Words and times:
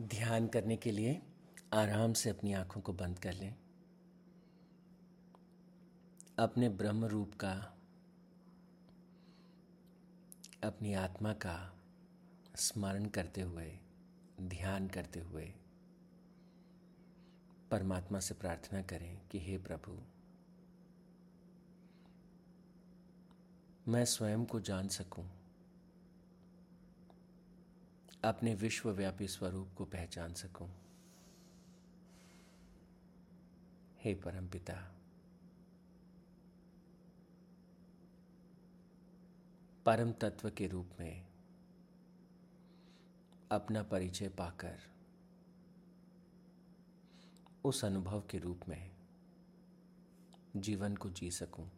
ध्यान 0.00 0.46
करने 0.46 0.76
के 0.76 0.90
लिए 0.90 1.22
आराम 1.72 2.12
से 2.12 2.30
अपनी 2.30 2.52
आँखों 2.52 2.80
को 2.80 2.92
बंद 2.92 3.18
कर 3.18 3.32
लें। 3.32 3.54
अपने 6.38 6.68
ब्रह्म 6.68 7.04
रूप 7.04 7.34
का, 7.34 7.52
अपनी 10.64 10.94
आत्मा 10.94 11.32
का 11.32 11.78
स्मरण 12.56 13.06
करते 13.06 13.40
हुए, 13.40 13.78
ध्यान 14.40 14.88
करते 14.88 15.20
हुए 15.20 15.54
परमात्मा 17.70 18.20
से 18.20 18.34
प्रार्थना 18.34 18.82
करें 18.82 19.20
कि 19.30 19.40
हे 19.40 19.58
प्रभु, 19.58 19.98
मैं 23.88 24.04
स्वयं 24.04 24.44
को 24.44 24.60
जान 24.60 24.88
सकूँ। 24.88 25.39
अपने 28.24 28.54
विश्वव्यापी 28.54 29.28
स्वरूप 29.28 29.68
को 29.76 29.84
पहचान 29.84 30.34
सकूँ? 30.34 30.68
हे 34.00 34.14
परमपिता 34.14 34.74
परम 39.86 40.12
तत्व 40.12 40.50
के 40.50 40.66
रूप 40.66 40.90
में 41.00 41.26
अपना 43.50 43.82
परिचय 43.82 44.28
पाकर, 44.28 44.78
उस 47.64 47.84
अनुभव 47.84 48.22
के 48.30 48.38
रूप 48.38 48.68
में 48.68 48.90
जीवन 50.56 50.96
को 50.96 51.10
जी 51.10 51.30
सकूँ, 51.30 51.70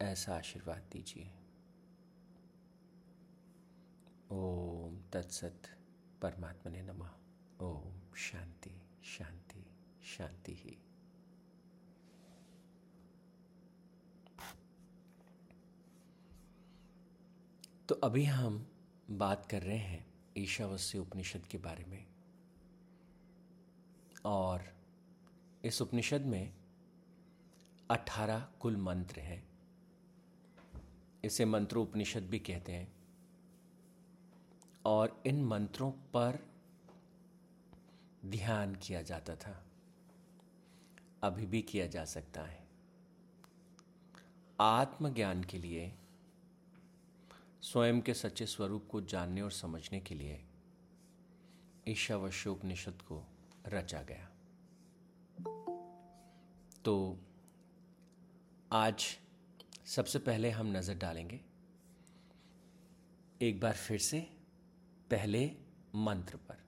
ऐसा 0.00 0.36
आशीर्वाद 0.36 0.88
दीजिए। 0.92 1.30
ओम 4.32 4.98
तत्सत 5.12 5.62
परमात्मा 6.22 6.72
ने 6.72 6.82
नमः। 6.82 7.10
ओम 7.60 8.14
शांति 8.14 8.82
शांति 9.04 9.66
शांति 10.04 10.54
ही। 10.54 10.78
तो 17.88 17.94
अभी 17.94 18.24
हम 18.24 18.66
बात 19.10 19.46
कर 19.46 19.62
रहे 19.62 19.78
हैं 19.78 20.14
ईशावस्य 20.38 20.98
उपनिषद 20.98 21.46
के 21.46 21.58
बारे 21.58 21.84
में। 21.84 22.06
और 24.24 24.74
इस 25.64 25.82
उपनिषद 25.82 26.22
में 26.22 26.54
अठारह 27.90 28.48
कुल 28.60 28.76
मंत्र 28.76 29.20
हैं। 29.20 29.48
इसे 31.24 31.44
मंत्रोपनिषद 31.44 32.22
भी 32.22 32.38
कहते 32.38 32.72
हैं। 32.72 33.01
और 34.84 35.22
इन 35.26 35.44
मंत्रों 35.44 35.90
पर 35.90 36.38
ध्यान 38.26 38.74
किया 38.74 39.02
जाता 39.02 39.36
था। 39.36 39.64
अभी 41.22 41.46
भी 41.46 41.62
किया 41.62 41.86
जा 41.86 42.04
सकता 42.04 42.42
है। 42.42 42.66
आत्मज्ञान 44.60 45.44
के 45.44 45.58
लिए, 45.58 45.92
स्वयं 47.62 48.00
के 48.00 48.14
सच्चे 48.14 48.46
स्वरूप 48.46 48.88
को 48.90 49.00
जानने 49.00 49.42
और 49.42 49.50
समझने 49.50 50.00
के 50.00 50.14
लिए 50.14 50.44
ईशावश्योपनिषद 51.88 53.02
को 53.02 53.22
रचा 53.66 54.02
गया। 54.02 54.28
तो 56.84 57.18
आज 58.72 59.04
सबसे 59.86 60.18
पहले 60.18 60.50
हम 60.50 60.66
नज़र 60.66 60.94
डालेंगे, 60.94 61.40
एक 63.40 63.60
बार 63.60 63.72
फिर 63.72 63.98
से 63.98 64.41
पहले 65.12 65.56
मंत्र 65.94 66.36
पर। 66.36 66.58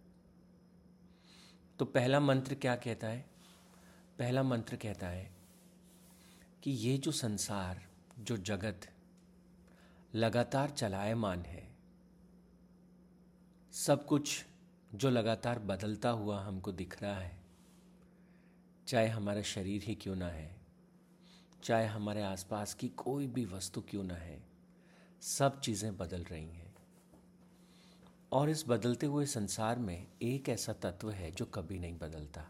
तो 1.78 1.84
पहला 1.84 2.20
मंत्र 2.20 2.55
क्या 2.55 2.75
कहता 2.77 3.06
है? 3.06 3.25
पहला 4.19 4.42
मंत्र 4.42 4.77
कहता 4.77 5.06
है 5.06 5.31
कि 6.62 6.70
ये 6.70 6.97
जो 6.98 7.12
संसार, 7.12 7.81
जो 8.19 8.37
जगत 8.37 8.81
लगातार 10.15 10.71
चलायमान 10.71 11.43
है, 11.43 11.77
सब 13.72 14.04
कुछ 14.06 14.44
जो 14.94 15.10
लगातार 15.10 15.59
बदलता 15.59 16.10
हुआ 16.10 16.41
हमको 16.41 16.72
दिख 16.72 17.03
रहा 17.03 17.16
है, 17.16 17.38
चाहे 18.87 19.09
हमारा 19.09 19.43
शरीर 19.43 19.83
ही 19.83 19.94
क्यों 19.94 20.16
ना 20.16 20.28
है, 20.28 20.56
चाहे 21.62 21.87
हमारे 21.87 22.22
आसपास 22.22 22.75
की 22.75 22.88
कोई 22.88 23.27
भी 23.27 23.44
वस्तु 23.44 23.81
क्यों 23.81 24.04
ना 24.04 24.15
है, 24.15 24.43
सब 25.21 25.60
चीज़ें 25.60 25.97
बदल 25.97 26.25
रही 26.25 26.49
हैं। 26.49 26.63
और 28.32 28.50
इस 28.50 28.64
बदलते 28.68 29.06
हुए 29.06 29.26
संसार 29.26 29.78
में 29.78 30.06
एक 30.22 30.48
ऐसा 30.48 30.72
तत्व 30.72 31.10
है 31.10 31.30
जो 31.30 31.44
कभी 31.44 31.78
नहीं 31.78 31.98
बदलता। 31.98 32.46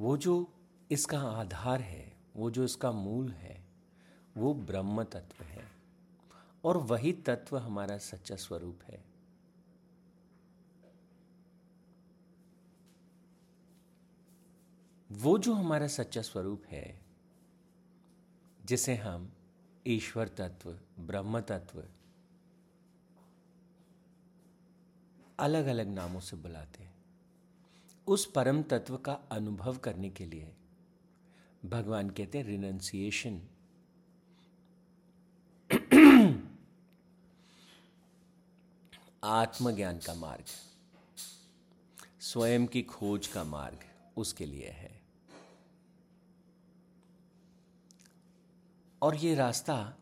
वो 0.00 0.16
जो 0.16 0.52
इसका 0.90 1.20
आधार 1.20 1.80
है, 1.80 2.16
वो 2.36 2.50
जो 2.50 2.64
इसका 2.64 2.92
मूल 2.92 3.28
है, 3.28 3.64
वो 4.36 4.54
ब्रह्म 4.54 5.04
तत्व 5.04 5.44
है। 5.44 5.72
और 6.64 6.76
वही 6.76 7.12
तत्व 7.12 7.58
हमारा 7.58 7.98
सच्चा 7.98 8.36
स्वरूप 8.36 8.80
है। 8.82 9.04
वो 15.12 15.38
जो 15.38 15.54
हमारा 15.54 15.86
सच्चा 15.86 16.22
स्वरूप 16.22 16.62
है, 16.66 17.00
जिसे 18.64 18.94
हम 18.94 19.32
ईश्वर 19.86 20.28
तत्व, 20.28 20.78
ब्रह्म 21.00 21.40
तत्व 21.40 21.84
अलग 25.40 25.66
अलग 25.66 25.88
नामों 25.88 26.20
से 26.20 26.36
बुलाते 26.36 26.82
हैं। 26.82 26.94
उस 28.06 28.26
परम 28.26 28.62
तत्व 28.62 28.96
का 28.96 29.12
अनुभव 29.12 29.76
करने 29.76 30.10
के 30.10 30.26
लिए 30.26 30.52
भगवान 31.64 32.10
कहते 32.10 32.38
हैं 32.38 32.44
रिनंसिएशन 32.44 33.40
आत्मज्ञान 39.24 39.98
का 39.98 40.14
मार्ग, 40.14 40.44
स्वयं 42.20 42.66
की 42.66 42.82
खोज 42.82 43.26
का 43.26 43.44
मार्ग 43.44 43.84
उसके 44.16 44.46
लिए 44.46 44.68
है। 44.68 45.00
और 49.02 49.16
ये 49.16 49.34
रास्ता 49.34 49.96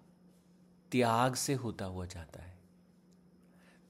त्याग 0.92 1.34
से 1.34 1.54
होता 1.54 1.84
हुआ 1.84 2.06
जाता 2.06 2.42
है। 2.42 2.58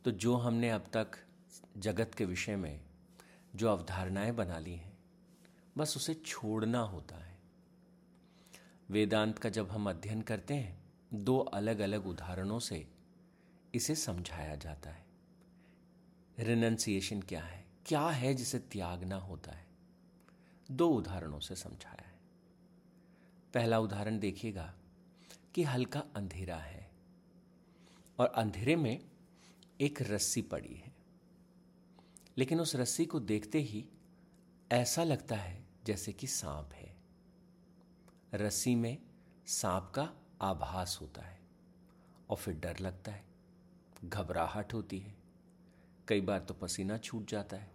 तो 0.04 0.10
जो 0.10 0.36
हमने 0.36 0.70
अब 0.70 0.84
तक 0.92 1.27
जगत 1.76 2.14
के 2.14 2.24
विषय 2.24 2.56
में 2.56 2.80
जो 3.56 3.68
अवधारणाएँ 3.68 4.32
बना 4.32 4.58
ली 4.58 4.74
हैं, 4.74 4.98
बस 5.78 5.96
उसे 5.96 6.14
छोड़ना 6.14 6.80
होता 6.80 7.16
है। 7.16 7.38
वेदांत 8.90 9.38
का 9.38 9.48
जब 9.48 9.70
हम 9.70 9.90
अध्ययन 9.90 10.22
करते 10.22 10.54
हैं, 10.54 10.82
दो 11.14 11.38
अलग 11.38 11.78
अलग 11.78 12.06
उदाहरणों 12.06 12.58
से 12.58 12.88
इसे 13.74 13.94
समझाया 13.94 14.56
जाता 14.56 14.90
है। 14.90 15.06
रिनंसिएशन 16.38 17.22
क्या 17.22 17.42
है? 17.42 17.66
क्या 17.86 18.08
है 18.08 18.34
जिसे 18.34 18.58
त्यागना 18.58 19.16
होता 19.16 19.52
है? 19.52 19.66
दो 20.70 20.88
उदाहरणों 20.88 21.40
से 21.40 21.56
समझाया 21.56 22.08
है। 22.08 22.18
पहला 23.54 23.78
उदाहरण 23.78 24.18
देखिएगा 24.18 24.74
कि 25.54 25.62
हल्का 25.62 26.00
अंधेरा 26.16 26.56
है 26.56 26.90
और 28.18 28.26
अंधेरे 28.26 28.76
में 28.76 29.04
एक 29.80 30.02
रस्सी 30.02 30.42
पड़ी 30.42 30.74
है। 30.74 30.97
लेकिन 32.38 32.60
उस 32.60 32.74
रस्सी 32.76 33.04
को 33.04 33.20
देखते 33.20 33.60
ही 33.60 33.84
ऐसा 34.72 35.04
लगता 35.04 35.36
है 35.36 35.66
जैसे 35.86 36.12
कि 36.12 36.26
सांप 36.26 36.72
है। 36.72 36.96
रस्सी 38.34 38.74
में 38.74 38.98
सांप 39.46 39.92
का 39.94 40.08
आभास 40.42 40.98
होता 41.00 41.22
है 41.22 41.40
और 42.30 42.36
फिर 42.36 42.54
डर 42.54 42.78
लगता 42.80 43.12
है, 43.12 43.24
घबराहट 44.04 44.74
होती 44.74 44.98
है, 44.98 45.16
कई 46.08 46.20
बार 46.20 46.40
तो 46.40 46.54
पसीना 46.54 46.98
छूट 46.98 47.30
जाता 47.30 47.56
है। 47.56 47.70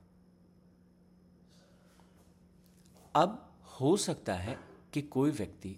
अब 3.16 3.60
हो 3.82 3.98
सकता 3.98 4.34
है 4.34 4.58
कि 4.94 5.02
कोई 5.02 5.32
व्यक्ति 5.32 5.76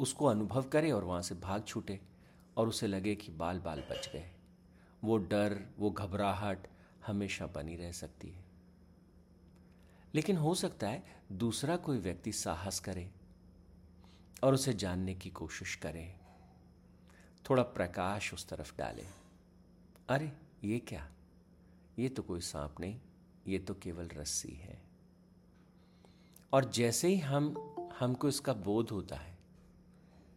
उसको 0.00 0.26
अनुभव 0.26 0.62
करे 0.62 0.90
और 0.90 1.04
वहाँ 1.04 1.22
से 1.22 1.34
भाग 1.34 1.64
छूटे 1.64 2.00
और 2.56 2.68
उसे 2.68 2.86
लगे 2.86 3.14
कि 3.14 3.32
बाल 3.32 3.60
बाल 3.60 3.80
बच 3.80 4.10
गए। 4.12 4.30
वो 5.04 5.16
डर, 5.18 5.68
वो 5.78 5.90
घबराहट 5.90 6.66
हमेशा 7.06 7.46
बनी 7.46 7.76
रह 7.76 7.92
सकती 7.92 8.30
है। 8.30 8.44
लेकिन 10.14 10.36
हो 10.36 10.54
सकता 10.54 10.88
है 10.88 11.22
दूसरा 11.32 11.76
कोई 11.76 11.98
व्यक्ति 11.98 12.32
साहस 12.32 12.80
करे 12.80 13.10
और 14.44 14.54
उसे 14.54 14.74
जानने 14.74 15.14
की 15.14 15.30
कोशिश 15.30 15.74
करे। 15.74 16.16
थोड़ा 17.50 17.62
प्रकाश 17.62 18.34
उस 18.34 18.48
तरफ़ 18.48 18.76
डाले। 18.78 19.06
अरे, 20.08 20.32
ये 20.64 20.78
क्या? 20.78 21.12
ये 21.98 22.08
तो 22.08 22.22
कोई 22.22 22.40
सांप 22.40 22.80
नहीं, 22.80 23.00
ये 23.46 23.58
तो 23.58 23.74
केवल 23.74 24.08
रस्सी 24.08 24.52
है। 24.52 24.82
और 26.52 26.70
जैसे 26.70 27.08
ही 27.08 27.18
हम, 27.18 27.74
हमको 27.98 28.28
इसका 28.28 28.52
बोध 28.52 28.90
होता 28.90 29.16
है, 29.16 29.38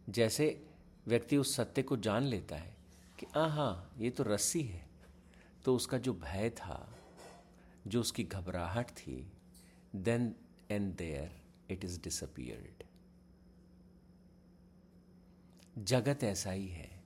जैसे 0.08 0.66
व्यक्ति 1.06 1.36
उस 1.36 1.56
सत्य 1.56 1.82
को 1.82 1.96
जान 1.96 2.22
लेता 2.22 2.56
है 2.56 2.76
कि 3.18 3.26
हाँ 3.26 3.50
हाँ 3.50 3.94
ये 3.98 4.10
तो 4.10 4.22
रस्सी 4.22 4.62
है। 4.62 4.85
तो 5.66 5.76
उसका 5.76 5.98
जो 5.98 6.14
भय 6.14 6.50
था, 6.50 6.98
जो 7.86 8.00
उसकी 8.00 8.24
घबराहट 8.24 8.90
थी 8.90 9.32
then 9.96 10.34
and 10.70 10.96
there 10.96 11.42
it 11.70 11.84
is 11.84 12.00
disappeared 12.00 12.84
जगत 15.78 16.24
ऐसा 16.24 16.50
ही 16.50 16.68
है। 16.68 17.04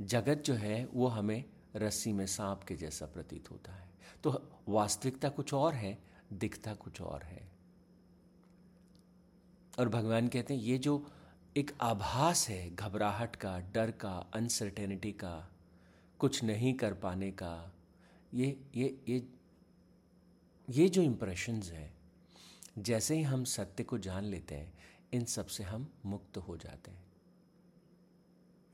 जगत 0.00 0.42
जो 0.46 0.54
है, 0.54 0.86
वो 0.86 1.06
हमें 1.06 1.44
रस्सी 1.76 2.12
में 2.12 2.26
सांप 2.26 2.64
के 2.64 2.76
जैसा 2.76 3.06
प्रतीत 3.06 3.50
होता 3.50 3.72
है। 3.72 3.90
तो 4.22 4.52
वास्तविकता 4.68 5.28
कुछ 5.28 5.54
और 5.54 5.74
है, 5.74 5.98
दिखता 6.32 6.74
कुछ 6.74 7.00
और 7.00 7.22
है। 7.22 7.52
और 9.78 9.88
भगवान 9.88 10.28
कहते 10.28 10.54
हैं, 10.54 10.60
ये 10.60 10.78
जो 10.78 11.12
एक 11.56 11.70
आभास 11.80 12.48
है, 12.48 12.74
घबराहट 12.74 13.36
का, 13.36 13.60
डर 13.60 13.90
का 13.90 14.18
अनसर्टेनिटी 14.18 15.12
का 15.12 15.52
कुछ 16.20 16.42
नहीं 16.44 16.74
कर 16.74 16.94
पाने 16.94 17.30
का, 17.30 17.72
ये 18.34 18.56
ये 18.74 18.96
ये 19.08 19.26
ये 20.68 20.88
जो 20.88 21.02
इम्प्रेशंस 21.02 21.70
हैं, 21.70 21.92
जैसे 22.78 23.16
ही 23.16 23.22
हम 23.22 23.44
सत्य 23.44 23.84
को 23.84 23.98
जान 23.98 24.24
लेते 24.24 24.54
हैं, 24.54 24.72
इन 25.12 25.24
सबसे 25.24 25.64
हम 25.64 25.86
मुक्त 26.06 26.36
हो 26.38 26.56
जाते 26.56 26.90
हैं। 26.90 27.04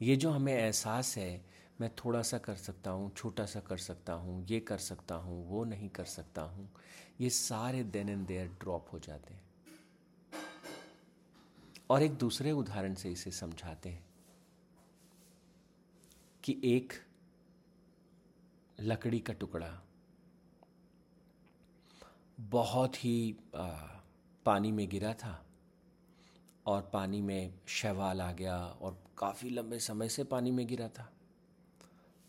ये 0.01 0.17
जो 0.17 0.31
हमें 0.31 0.53
एहसास 0.55 1.17
है, 1.19 1.45
मैं 1.81 1.91
थोड़ा 1.95 2.23
सा 2.23 2.39
कर 2.39 2.55
सकता 2.55 2.91
हूँ, 2.91 3.13
छोटा 3.15 3.47
सा 3.47 3.61
कर 3.61 3.77
सकता 3.77 4.13
हूँ, 4.13 4.47
ये 4.51 4.61
कर 4.61 4.79
सकता 4.79 5.15
हूँ, 5.15 5.49
वो 5.49 5.65
नहीं 5.65 5.89
कर 5.89 6.05
सकता 6.05 6.43
हूँ, 6.43 6.69
ये 7.21 7.31
सारे 7.31 7.85
देन 7.85 8.09
एंड 8.09 8.27
देयर 8.27 8.49
ड्रॉप 8.61 8.89
हो 8.93 8.99
जाते 8.99 9.35
हैं। 9.35 9.43
और 11.91 12.03
एक 12.03 12.13
दूसरे 12.13 12.53
उदाहरण 12.53 12.95
से 12.95 13.11
इसे 13.11 13.31
समझाते 13.31 13.89
हैं 13.89 14.05
कि 16.45 16.61
एक 16.65 16.93
लकड़ी 18.83 19.19
का 19.21 19.33
टुकड़ा। 19.33 19.69
बहुत 22.39 23.05
ही 23.05 23.37
आ, 23.57 23.67
पानी 24.47 24.73
में 24.73 24.89
गिरा 24.89 25.13
था 25.15 25.47
और 26.67 26.91
पानी 26.93 27.21
में 27.21 27.55
शैवाल 27.69 28.21
आ 28.21 28.33
गया 28.33 28.57
और 28.59 28.99
काफ़ी 29.19 29.51
लंबे 29.51 29.79
समय 29.79 30.09
से 30.09 30.25
पानी 30.25 30.51
में 30.51 30.67
गिरा 30.67 30.89
था। 30.89 31.09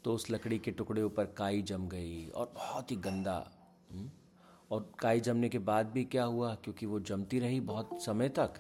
तो 0.03 0.13
उस 0.13 0.29
लकड़ी 0.31 0.59
के 0.59 0.71
टुकड़े 0.71 1.01
ऊपर 1.01 1.25
काई 1.25 1.61
जम 1.61 1.87
गई 1.87 2.27
और 2.27 2.51
बहुत 2.55 2.91
ही 2.91 2.95
गंदा 2.95 3.35
हम्म, 3.91 4.09
और 4.71 4.91
काई 4.99 5.19
जमने 5.19 5.49
के 5.49 5.59
बाद 5.59 5.91
भी 5.91 6.03
क्या 6.05 6.23
हुआ 6.23 6.53
क्योंकि 6.55 6.85
वो 6.85 6.99
जमती 6.99 7.39
रही 7.39 7.59
बहुत 7.59 8.01
समय 8.01 8.29
तक 8.29 8.59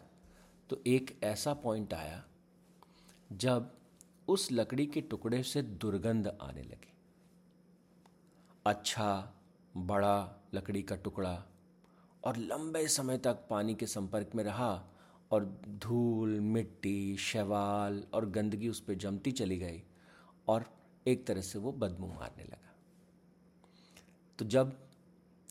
तो 0.69 0.81
एक 0.87 1.17
ऐसा 1.23 1.53
पॉइंट 1.53 1.93
आया 1.93 2.23
जब 3.31 3.71
उस 4.27 4.51
लकड़ी 4.51 4.85
के 4.85 5.01
टुकड़े 5.01 5.43
से 5.43 5.61
दुर्गंध 5.61 6.27
आने 6.41 6.61
लगी। 6.61 6.92
अच्छा 8.65 9.33
बड़ा 9.77 10.41
लकड़ी 10.53 10.81
का 10.81 10.95
टुकड़ा 10.95 11.43
और 12.23 12.37
लंबे 12.37 12.87
समय 12.87 13.17
तक 13.17 13.45
पानी 13.49 13.75
के 13.75 13.87
संपर्क 13.87 14.29
में 14.35 14.43
रहा 14.43 14.83
और 15.31 15.61
धूल, 15.69 16.39
मिट्टी, 16.39 17.17
शैवाल 17.17 18.03
और 18.13 18.29
गंदगी 18.29 18.69
उस 18.69 18.79
पर 18.79 18.93
जमती 18.93 19.31
चली 19.31 19.57
गई 19.57 19.83
और 20.47 20.65
एक 21.07 21.27
तरह 21.27 21.41
से 21.41 21.59
वो 21.59 21.71
बदबू 21.71 22.07
मारने 22.07 22.43
लगा। 22.43 22.73
तो 24.39 24.45
जब 24.45 24.77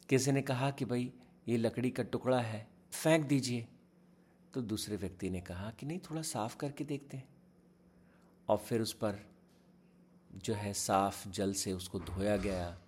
किसी 0.09 0.33
ने 0.33 0.43
कहा 0.43 0.71
कि 0.71 0.85
भाई 0.85 1.13
ये 1.49 1.57
लकड़ी 1.57 1.91
का 1.91 2.03
टुकड़ा 2.03 2.41
है, 2.41 2.69
फेंक 2.93 3.27
दीजिए 3.27 3.67
तो 4.55 4.63
दूसरे 4.63 4.97
व्यक्ति 4.97 5.31
ने 5.31 5.41
कहा 5.41 5.71
कि 5.71 5.87
नहीं, 5.87 5.99
थोड़ा 5.99 6.23
साफ़ 6.23 6.57
करके 6.57 6.85
देखते 6.85 7.17
हैं। 7.17 7.29
और 8.49 8.57
फिर 8.57 8.81
उस 8.81 8.93
पर 8.93 9.27
जो 10.35 10.55
है 10.55 10.73
साफ़ 10.73 11.29
जल 11.29 11.53
से 11.53 11.73
उसको 11.73 12.01
धोया 12.01 12.37
गया 12.37 12.79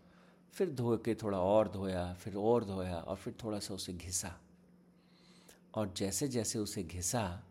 फिर 0.55 0.71
धो 0.71 0.97
के 0.97 1.15
थोड़ा 1.15 1.41
और 1.41 1.73
धोया, 1.73 2.15
फिर 2.15 2.37
और 2.37 2.65
धोया 2.65 2.97
और 2.97 3.17
फिर 3.17 3.35
थोड़ा 3.45 3.59
सा 3.59 3.75
उसे 3.75 3.93
घिसा। 3.93 4.41
और 5.75 5.95
जैसे 5.97 6.29
जैसे 6.29 6.59
उसे 6.59 6.83
घिसा 6.83 7.43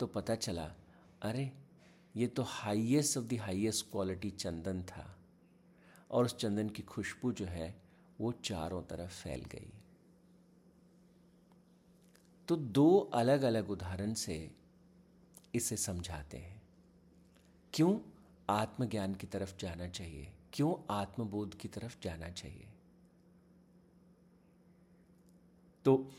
तो 0.00 0.06
पता 0.06 0.34
चला, 0.34 0.74
अरे, 1.22 1.52
ये 2.16 2.26
तो 2.26 2.42
highest 2.42 3.18
of 3.18 3.24
the 3.24 3.32
highest 3.32 3.90
quality 3.90 4.30
चंदन 4.30 4.82
था। 4.82 5.18
और 6.10 6.24
उस 6.24 6.36
चंदन 6.36 6.68
की 6.68 6.82
खुशबू 6.82 7.32
जो 7.32 7.44
है, 7.44 7.82
वो 8.20 8.32
चारों 8.32 8.82
तरफ़ 8.82 9.22
फैल 9.22 9.40
गई। 9.40 9.72
तो 12.48 12.56
दो 12.56 12.98
अलग 12.98 13.42
अलग 13.42 13.70
उदाहरण 13.70 14.14
से 14.14 14.50
इसे 15.54 15.76
समझाते 15.76 16.38
हैं। 16.38 16.62
क्यों? 17.74 17.98
आत्मज्ञान 18.50 19.14
की 19.14 19.26
तरफ़ 19.26 19.58
जाना 19.58 19.88
चाहिए। 19.88 20.32
क्यों 20.52 20.94
आत्मबोध 20.94 21.58
की 21.58 21.68
तरफ़ 21.68 22.00
जाना 22.00 22.30
चाहिए? 22.30 22.72
तो 25.84 26.12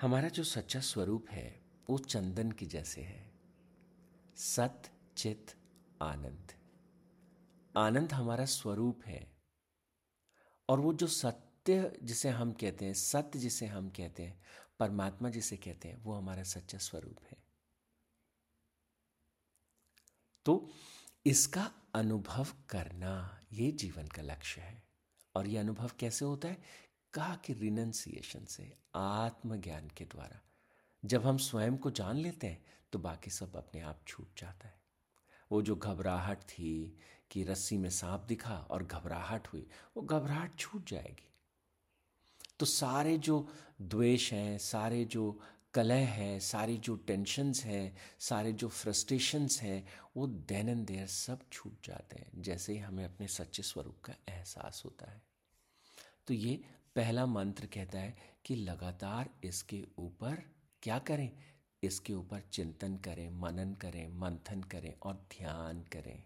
हमारा 0.00 0.28
जो 0.28 0.44
सच्चा 0.44 0.80
स्वरूप 0.80 1.28
है, 1.28 1.64
वो 1.90 1.98
चंदन 1.98 2.52
की 2.52 2.66
जैसे 2.66 3.02
है। 3.02 3.32
सत, 4.36 4.82
चित, 5.16 5.56
आनंद। 6.02 6.52
आनंद 7.76 8.12
हमारा 8.12 8.44
स्वरूप 8.44 9.04
है। 9.04 9.36
और 10.68 10.80
वो 10.80 10.92
जो 10.92 11.06
सत्य 11.06 11.98
जिसे 12.02 12.28
हम 12.28 12.52
कहते 12.52 12.84
हैं, 12.84 12.94
सत्य 12.94 13.38
जिसे 13.38 13.66
हम 13.66 13.90
कहते 13.90 14.22
हैं, 14.22 14.42
परमात्मा 14.78 15.30
जिसे 15.30 15.56
कहते 15.56 15.88
हैं, 15.88 15.96
वो 15.96 16.14
हमारा 16.14 16.42
सच्चा 16.42 16.78
स्वरूप 16.78 17.16
है। 17.30 17.44
तो 20.44 20.70
इसका 21.26 21.74
अनुभव 21.94 22.46
करना 22.68 23.40
ये 23.52 23.72
जीवन 23.72 24.06
का 24.06 24.22
लक्ष्य 24.22 24.60
है। 24.60 24.82
और 25.34 25.46
ये 25.46 25.58
अनुभव 25.58 25.90
कैसे 25.98 26.24
होता 26.24 26.48
है? 26.48 26.62
कहा 27.14 27.36
कि 27.36 27.52
रिनंसिएशन 27.52 28.44
से, 28.44 28.76
आत्मज्ञान 28.94 29.88
के 29.88 30.04
द्वारा। 30.04 30.40
जब 31.04 31.26
हम 31.26 31.36
स्वयं 31.36 31.76
को 31.76 31.90
जान 31.90 32.16
लेते 32.16 32.46
हैं 32.46 32.64
तो 32.92 32.98
बाकी 32.98 33.30
सब 33.30 33.56
अपने 33.56 33.80
आप 33.80 34.00
छूट 34.06 34.40
जाता 34.40 34.68
है। 34.68 34.80
वो 35.52 35.62
जो 35.62 35.76
घबराहट 35.76 36.38
थी 36.38 36.98
कि 37.30 37.44
रस्सी 37.44 37.78
में 37.78 37.90
सांप 37.90 38.20
दिखा 38.20 38.58
और 38.58 38.84
घबराहट 38.84 39.48
हुई, 39.48 39.70
वो 39.96 40.02
घबराहट 40.02 40.58
छूट 40.58 40.88
जाएगी। 40.88 41.34
तो 42.60 42.66
सारे 42.66 43.18
जो 43.18 43.52
द्वेष 43.82 44.32
हैं, 44.32 44.58
सारे 44.58 45.04
जो 45.04 45.40
कलह 45.74 46.08
है, 46.08 46.40
सारी 46.40 46.76
जो 46.76 46.96
टेंशन्स 46.96 47.64
हैं, 47.64 47.96
सारे 48.18 48.52
जो 48.52 48.68
फ्रस्ट्रेशंस 48.68 49.62
हैं, 49.62 49.88
वो 50.16 50.26
देन 50.26 50.68
एंड 50.68 50.86
देयर 50.86 51.06
सब 51.06 51.40
छूट 51.52 51.86
जाते 51.86 52.16
हैं, 52.16 52.42
जैसे 52.42 52.72
ही 52.72 52.78
हमें 52.78 53.04
अपने 53.04 53.28
सच्चे 53.28 53.62
स्वरूप 53.62 54.00
का 54.04 54.14
एहसास 54.28 54.82
होता 54.84 55.10
है। 55.10 55.22
तो 56.26 56.34
ये 56.34 56.64
पहला 56.96 57.26
मंत्र 57.26 57.66
कहता 57.66 57.98
है 57.98 58.16
कि 58.44 58.56
लगातार 58.56 59.30
इसके 59.44 59.84
ऊपर 59.98 60.42
क्या 60.82 60.98
करें? 60.98 61.30
इसके 61.82 62.14
ऊपर 62.14 62.40
चिंतन 62.40 62.96
करें, 62.96 63.30
मनन 63.30 63.74
करें, 63.74 64.08
मंथन 64.08 64.62
करें 64.62 64.94
और 65.02 65.14
ध्यान 65.14 65.80
करें। 65.80 66.22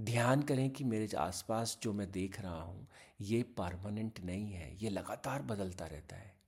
ध्यान 0.00 0.42
करें 0.42 0.70
कि 0.70 0.84
मेरे 0.84 1.16
आसपास 1.16 1.78
जो 1.82 1.92
मैं 1.92 2.10
देख 2.10 2.40
रहा 2.40 2.62
हूँ, 2.62 2.88
ये 3.20 3.42
परमानेंट 3.42 4.20
नहीं 4.20 4.52
है, 4.52 4.78
ये 4.82 4.90
लगातार 4.90 5.42
बदलता 5.42 5.86
रहता 5.86 6.16
है। 6.16 6.39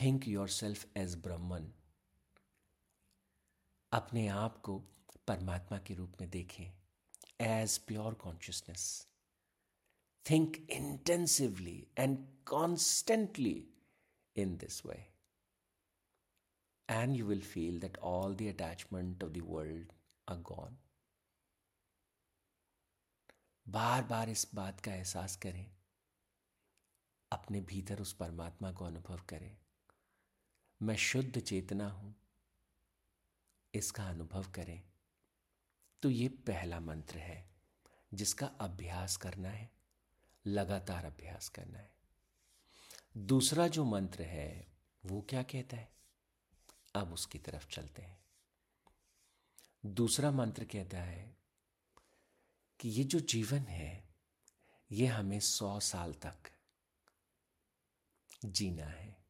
think 0.00 0.28
your 0.28 0.48
self 0.48 0.96
as 0.96 1.14
Brahman 1.16 1.72
अपने 3.92 4.26
आप 4.28 4.60
को 4.60 4.78
परमात्मा 5.26 5.78
के 5.78 5.94
रूप 5.94 6.12
में 6.20 6.30
देखें 6.30 6.64
as 7.40 7.78
pure 7.78 8.14
consciousness 8.14 9.08
think 10.30 10.56
intensively 10.70 11.86
and 11.98 12.18
constantly 12.46 13.68
in 14.36 14.56
this 14.56 14.86
way 14.86 14.96
and 16.90 17.16
you 17.16 17.26
will 17.26 17.42
feel 17.42 17.80
that 17.80 17.98
all 17.98 18.36
the 18.36 18.42
attachment 18.42 19.24
of 19.24 19.32
the 19.32 19.42
world 19.46 19.92
are 20.28 20.36
gone 20.36 20.78
बार 23.66 24.02
बार 24.02 24.28
इस 24.28 24.46
बात 24.54 24.80
का 24.80 24.94
एहसास 24.94 25.36
करें, 25.36 25.76
अपने 27.32 27.60
भीतर 27.60 28.00
उस 28.00 28.12
परमात्मा 28.12 28.72
को 28.72 28.84
अनुभव 28.84 29.20
करें। 29.28 29.56
मैं 30.82 30.96
शुद्ध 30.96 31.40
चेतना 31.40 31.88
हूँ। 31.88 32.16
इसका 33.74 34.08
अनुभव 34.08 34.50
करें। 34.50 34.82
तो 36.02 36.10
ये 36.10 36.28
पहला 36.28 36.80
मंत्र 36.80 37.18
है, 37.18 37.50
जिसका 38.14 38.46
अभ्यास 38.46 39.16
करना 39.16 39.48
है, 39.48 39.70
लगातार 40.46 41.04
अभ्यास 41.04 41.48
करना 41.48 41.78
है। 41.78 41.94
दूसरा 43.16 43.68
जो 43.68 43.84
मंत्र 43.84 44.22
है, 44.22 44.68
वो 45.06 45.22
क्या 45.22 45.42
कहता 45.42 45.76
है? 45.76 45.92
अब 46.94 47.12
उसकी 47.12 47.38
तरफ़ 47.38 47.68
चलते 47.68 48.02
हैं। 48.02 48.24
दूसरा 49.86 50.30
मंत्र 50.30 50.64
कहता 50.64 50.98
है 50.98 51.36
कि 52.80 52.88
ये 52.88 53.04
जो 53.04 53.20
जीवन 53.20 53.58
है, 53.58 54.08
ये 54.92 55.06
हमें 55.06 55.40
सौ 55.40 55.80
साल 55.80 56.14
तक 56.14 56.52
जीना 58.44 58.86
है। 58.86 59.25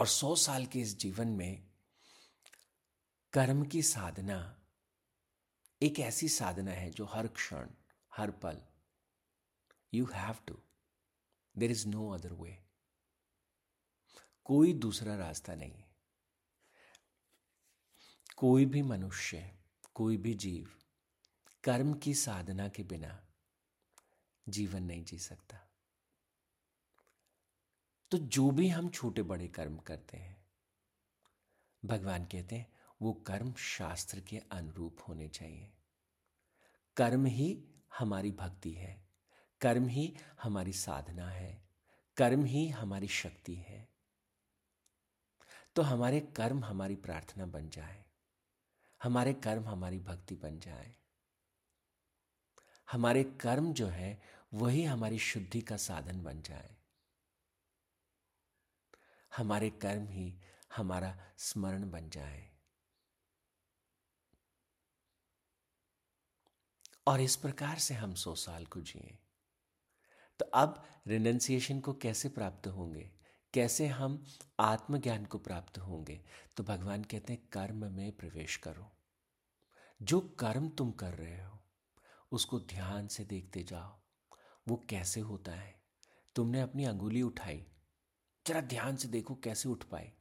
और 0.00 0.06
सौ 0.06 0.34
साल 0.36 0.66
के 0.66 0.80
इस 0.80 0.98
जीवन 0.98 1.28
में 1.28 1.68
कर्म 3.32 3.64
की 3.64 3.82
साधना 3.82 4.62
एक 5.82 6.00
ऐसी 6.00 6.28
साधना 6.28 6.70
है 6.70 6.90
जो 6.90 7.04
हर 7.04 7.26
क्षण, 7.26 7.68
हर 8.16 8.30
पल 8.30 8.62
you 9.94 10.06
have 10.06 10.36
to 10.46 10.58
there 11.58 11.70
is 11.70 11.88
no 11.88 12.08
other 12.10 12.32
way 12.32 12.64
कोई 14.44 14.72
दूसरा 14.72 15.16
रास्ता 15.16 15.54
नहीं 15.54 15.84
कोई 18.36 18.66
भी 18.66 18.82
मनुष्य, 18.82 19.58
कोई 19.94 20.16
भी 20.16 20.34
जीव 20.34 20.70
कर्म 21.64 21.94
की 21.94 22.14
साधना 22.14 22.68
के 22.68 22.82
बिना 22.82 23.26
जीवन 24.48 24.82
नहीं 24.82 25.04
जी 25.04 25.18
सकता। 25.18 25.69
तो 28.12 28.18
जो 28.18 28.50
भी 28.50 28.68
हम 28.68 28.88
छोटे 28.88 29.22
बड़े 29.22 29.48
कर्म 29.48 29.76
करते 29.76 30.16
हैं, 30.16 30.36
भगवान 31.82 32.24
कहते 32.24 32.56
हैं, 32.56 32.72
वो 33.02 33.12
कर्म 33.12 33.52
शास्त्र 33.52 34.20
के 34.20 34.38
अनुरूप 34.52 34.98
होने 35.08 35.28
चाहिए। 35.28 35.70
कर्म 36.96 37.26
ही 37.26 37.64
हमारी 37.98 38.30
भक्ति 38.30 38.70
है, 38.70 39.08
कर्म 39.60 39.86
ही 39.88 40.12
हमारी 40.42 40.72
साधना 40.72 41.28
है, 41.28 41.62
कर्म 42.16 42.44
ही 42.44 42.68
हमारी 42.68 43.08
शक्ति 43.08 43.54
है। 43.54 43.88
तो 45.76 45.82
हमारे 45.82 46.20
कर्म 46.20 46.64
हमारी 46.64 46.96
प्रार्थना 46.96 47.46
बन 47.46 47.68
जाए, 47.68 48.04
हमारे 49.00 49.32
कर्म 49.34 49.68
हमारी 49.68 49.98
भक्ति 49.98 50.34
बन 50.34 50.58
जाए, 50.58 50.94
हमारे 52.92 53.24
कर्म 53.40 53.72
जो 53.72 53.86
है, 53.86 54.20
वही 54.54 54.84
हमारी 54.84 55.18
शुद्धि 55.18 55.60
का 55.60 55.76
साधन 55.76 56.22
बन 56.22 56.42
जाए। 56.42 56.79
हमारे 59.40 59.70
कर्म 59.70 60.08
ही 60.08 60.38
हमारा 60.76 61.32
स्मरण 61.38 61.90
बन 61.90 62.10
जाए। 62.10 62.50
और 67.06 67.20
इस 67.20 67.36
प्रकार 67.36 67.78
से 67.78 67.94
हम 67.94 68.14
सौ 68.14 68.34
साल 68.34 68.66
को 68.66 68.80
जिए। 68.80 69.18
तो 70.38 70.44
अब 70.44 71.02
रिनेंसिएशन 71.06 71.80
को 71.80 71.94
कैसे 71.94 72.28
प्राप्त 72.28 72.66
होंगे? 72.66 73.12
कैसे 73.54 73.86
हम 73.86 74.26
आत्मज्ञान 74.60 75.24
को 75.24 75.38
प्राप्त 75.38 75.78
होंगे? 75.78 76.24
तो 76.56 76.62
भगवान 76.62 77.04
कहते 77.04 77.32
हैं, 77.32 77.46
कर्म 77.46 77.92
में 77.92 78.16
प्रवेश 78.16 78.56
करो। 78.56 78.92
जो 80.02 80.20
कर्म 80.20 80.68
तुम 80.68 80.92
कर 80.92 81.14
रहे 81.14 81.44
हो, 81.44 81.58
उसको 82.32 82.60
ध्यान 82.60 83.08
से 83.08 83.24
देखते 83.24 83.62
जाओ। 83.62 84.00
वो 84.68 84.76
कैसे 84.88 85.20
होता 85.20 85.52
है? 85.52 85.82
तुमने 86.34 86.60
अपनी 86.60 86.84
अंगुली 86.84 87.22
उठाई 87.22 87.66
जरा 88.46 88.60
ध्यान 88.60 88.96
से 88.96 89.08
देखो 89.08 89.34
कैसे 89.34 89.68
उठ 89.68 89.84
पाए, 89.84 90.12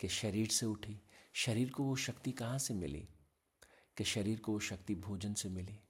कि 0.00 0.08
शरीर 0.08 0.48
से 0.48 0.66
उठी। 0.66 1.00
शरीर 1.32 1.70
को 1.70 1.84
वो 1.84 1.96
शक्ति 1.96 2.32
कहाँ 2.32 2.58
से 2.58 2.74
मिली, 2.74 3.08
कि 3.96 4.04
शरीर 4.04 4.40
को 4.40 4.52
वो 4.52 4.60
शक्ति 4.60 4.94
भोजन 4.94 5.34
से 5.34 5.48
मिली। 5.48 5.80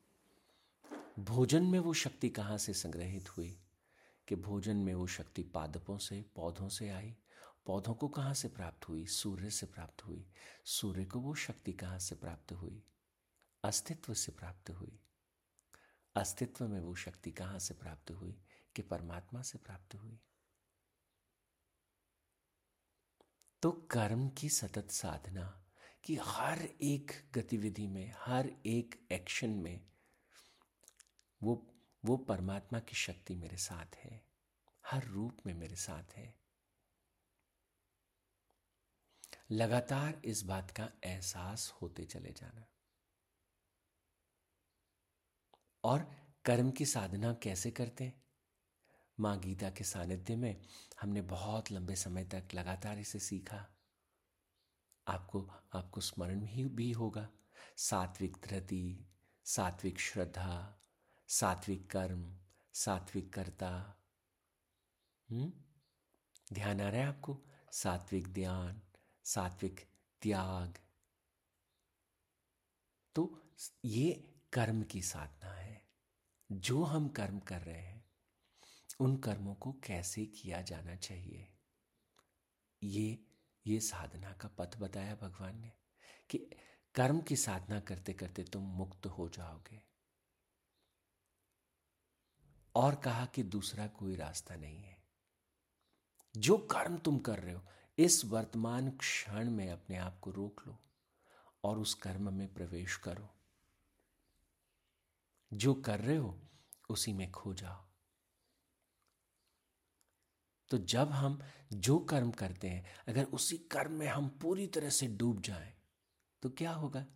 भोजन 1.19 1.63
में 1.63 1.79
वो 1.79 1.95
शक्ति 1.95 2.29
कहाँ 2.29 2.59
से 2.59 2.75
संग्रहित 2.75 3.37
हुई, 3.37 3.61
कि 4.29 4.37
भोजन 4.37 4.77
में 4.77 4.95
वो 4.95 5.07
शक्ति 5.07 5.43
पादपों 5.43 5.99
से, 5.99 6.25
पौधों 6.37 6.69
से 6.69 6.89
आई। 6.89 7.17
पौधों 7.67 7.95
को 7.95 8.09
कहाँ 8.09 8.35
से 8.35 8.49
प्राप्त 8.49 8.89
हुई? 8.89 9.07
सूर्य 9.07 9.51
से 9.51 9.67
प्राप्त 9.67 10.07
हुई। 10.07 10.27
सूर्य 10.65 11.05
को 11.05 11.21
वो 11.21 11.35
शक्ति 11.35 11.73
कहाँ 11.73 11.99
से 11.99 12.15
प्राप्त 12.15 12.53
हुई? 12.53 12.83
अस्तित्व 13.65 14.15
से 14.15 14.33
प्राप्त 14.33 14.71
हुई। 14.71 15.01
अस्तित्व 16.17 16.69
में 16.69 16.81
वो 16.81 16.95
शक्ति 16.95 17.31
कहाँ 17.31 17.59
से 17.59 17.75
प्राप्त 17.75 18.11
हुई? 18.11 18.41
कि 18.77 18.83
परमात्मा 18.83 19.43
से 19.43 19.59
प्राप्त 19.59 19.95
हुई। 19.95 20.21
तो 23.63 23.73
कर्म 23.73 24.29
की 24.29 24.49
सतत 24.49 24.91
साधना 24.91 25.67
कि 26.05 26.17
हर 26.17 26.59
एक 26.63 27.31
गतिविधि 27.35 27.87
में, 27.87 28.15
हर 28.19 28.47
एक 28.67 29.09
एक्शन 29.13 29.51
में 29.51 29.91
वो 31.43 31.67
वो 32.05 32.17
परमात्मा 32.17 32.81
की 32.81 32.97
शक्ति 32.97 33.35
मेरे 33.35 33.57
साथ 33.57 33.97
है, 33.97 34.27
हर 34.87 35.05
रूप 35.05 35.39
में 35.47 35.55
मेरे 35.55 35.77
साथ 35.77 36.13
है। 36.13 36.41
लगातार 39.51 40.23
इस 40.25 40.43
बात 40.43 40.71
का 40.71 40.93
एहसास 41.05 41.75
होते 41.83 42.05
चले 42.05 42.33
जाना। 42.33 42.67
और 45.85 46.17
कर्म 46.45 46.71
की 46.71 46.87
साधना 46.87 47.35
कैसे 47.35 47.71
करते 47.71 48.05
हैं? 48.05 48.30
माँ 49.21 49.41
गीता 49.41 49.71
के 49.71 49.85
सानिध्य 49.85 50.37
में 50.37 50.63
हमने 51.01 51.23
बहुत 51.23 51.73
लंबे 51.73 51.97
समय 51.97 52.25
तक 52.25 52.49
लगातार 52.55 52.99
इसे 52.99 53.19
सीखा। 53.19 53.67
आपको 55.09 55.51
आपको 55.73 56.01
स्मरण 56.01 56.45
ही, 56.45 56.65
भी 56.65 56.93
होगा। 56.93 57.29
सात्विक 57.77 58.37
धृति, 58.45 59.07
सात्विक 59.45 60.01
श्रद्धा, 60.01 60.81
सात्विक 61.29 61.91
कर्म, 61.91 62.39
सात्विक 62.75 63.33
कर्ता। 63.33 63.97
हम्म? 65.31 65.53
ध्यान 66.53 66.81
आ 66.81 66.89
रहा 66.89 67.01
है 67.01 67.07
आपको? 67.07 67.43
सात्विक 67.73 68.29
ध्यान, 68.29 68.83
सात्विक 69.25 69.91
त्याग। 70.23 70.79
तो 73.15 73.43
ये 73.85 74.35
कर्म 74.53 74.83
की 74.83 75.03
साधना 75.03 75.51
है। 75.51 75.89
जो 76.53 76.85
हम 76.85 77.09
कर्म 77.09 77.39
कर 77.39 77.61
रहे 77.61 77.81
हैं 77.81 78.00
उन 79.01 79.17
कर्मों 79.17 79.55
को 79.55 79.73
कैसे 79.73 80.27
किया 80.27 80.63
जाना 80.63 80.97
चाहिए? 80.97 81.53
ये 82.83 83.27
ये 83.67 83.81
साधना 83.81 84.33
का 84.33 84.49
पथ 84.49 84.77
बताया 84.77 85.15
भगवान 85.15 85.61
ने 85.61 85.73
कि 86.31 86.39
कर्म 86.95 87.21
की 87.21 87.37
साधना 87.37 87.81
करते 87.81 88.13
करते 88.13 88.45
तुम 88.45 88.63
मुक्त 88.63 89.07
हो 89.07 89.29
जाओगे। 89.29 89.83
और 92.75 92.95
कहा 92.95 93.27
कि 93.27 93.43
दूसरा 93.43 93.87
कोई 93.87 94.17
रास्ता 94.17 94.57
नहीं 94.57 94.83
है। 94.83 95.05
जो 96.37 96.59
कर्म 96.59 96.99
तुम 96.99 97.19
कर 97.19 97.39
रहे 97.39 97.55
हो, 97.55 97.63
इस 97.99 98.25
वर्तमान 98.25 98.91
क्षण 98.91 99.51
में 99.51 99.71
अपने 99.71 99.97
आप 99.97 100.21
को 100.21 100.31
रोक 100.31 100.67
लो 100.67 100.79
और 101.65 101.79
उस 101.79 101.95
कर्म 101.95 102.35
में 102.35 102.55
प्रवेश 102.55 102.97
करो। 102.97 103.31
जो 105.53 105.75
कर 105.75 106.01
रहे 106.01 106.17
हो, 106.17 106.41
उसी 106.89 107.13
में 107.13 107.33
खो 107.33 107.55
जाओ। 107.55 107.90
तो 110.71 110.79
जब 110.79 111.11
हम 111.11 111.43
जो 111.73 111.99
कर्म 111.99 112.31
करते 112.31 112.69
हैं, 112.69 112.97
अगर 113.09 113.25
उसी 113.25 113.59
कर्म 113.59 113.93
में 113.93 114.07
हम 114.07 114.29
पूरी 114.29 114.67
तरह 114.67 114.91
से 114.91 115.07
डूब 115.07 115.41
जाएँ 115.41 115.83
तो 116.43 116.51
क्या 116.51 116.73
होगा? 116.73 117.07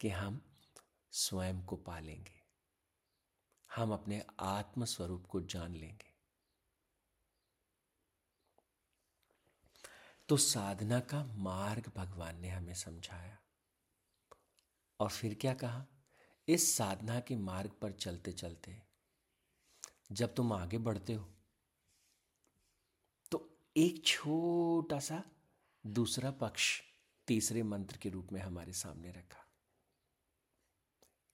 कि 0.00 0.08
हम 0.08 0.56
स्वयं 1.10 1.64
को 1.64 1.76
पालेंगे 1.76 2.42
हम 3.76 3.92
अपने 3.92 4.26
आत्म 4.40 4.84
स्वरूप 4.84 5.26
को 5.26 5.40
जान 5.40 5.74
लेंगे। 5.74 6.14
तो 10.28 10.36
साधना 10.36 11.00
का 11.00 11.24
मार्ग 11.24 11.92
भगवान 11.96 12.40
ने 12.40 12.48
हमें 12.48 12.74
समझाया। 12.74 13.38
और 15.00 15.10
फिर 15.10 15.34
क्या 15.34 15.54
कहा? 15.54 15.86
इस 16.48 16.76
साधना 16.76 17.20
के 17.20 17.36
मार्ग 17.36 17.70
पर 17.70 17.92
चलते 17.92 18.32
चलते 18.32 18.82
जब 20.12 20.34
तुम 20.34 20.52
आगे 20.52 20.78
बढ़ते 20.78 21.12
हो 21.12 21.37
एक 23.78 24.06
छोटा 24.06 24.98
सा 25.00 25.22
दूसरा 25.86 26.30
पक्ष 26.30 26.80
तीसरे 27.26 27.62
मंत्र 27.62 27.96
के 27.96 28.08
रूप 28.08 28.28
में 28.32 28.40
हमारे 28.40 28.72
सामने 28.72 29.10
रखा। 29.10 29.44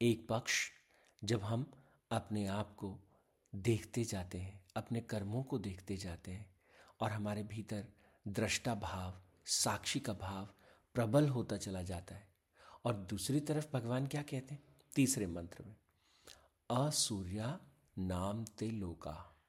एक 0.00 0.28
पक्ष 0.28 0.70
जब 1.24 1.42
हम 1.42 1.72
अपने 2.10 2.46
आप 2.46 2.74
को 2.74 3.00
देखते 3.54 4.04
जाते 4.04 4.38
हैं, 4.38 4.64
अपने 4.76 5.00
कर्मों 5.00 5.42
को 5.42 5.58
देखते 5.58 5.96
जाते 5.96 6.30
हैं 6.30 6.56
और 7.00 7.12
हमारे 7.12 7.42
भीतर 7.42 7.86
दृष्टा 8.28 8.74
भाव, 8.74 9.22
साक्षी 9.46 10.00
का 10.00 10.12
भाव 10.12 10.44
प्रबल 10.94 11.28
होता 11.28 11.56
चला 11.56 11.82
जाता 11.82 12.14
है 12.14 12.28
और 12.84 12.94
दूसरी 12.94 13.40
तरफ़ 13.40 13.66
भगवान 13.72 14.06
क्या 14.06 14.22
कहते 14.22 14.54
हैं? 14.54 14.62
तीसरे 14.94 15.26
मंत्र 15.26 15.64
में, 15.64 15.76
असूर्या 16.70 17.60
नाम 17.98 18.44
ते 18.44 18.70
लोका, 18.70 19.44